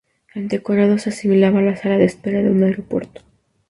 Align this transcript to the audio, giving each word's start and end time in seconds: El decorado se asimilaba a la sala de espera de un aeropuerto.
El 0.33 0.47
decorado 0.47 0.97
se 0.97 1.09
asimilaba 1.11 1.59
a 1.59 1.61
la 1.61 1.75
sala 1.75 1.99
de 1.99 2.05
espera 2.05 2.41
de 2.41 2.49
un 2.49 2.63
aeropuerto. 2.63 3.21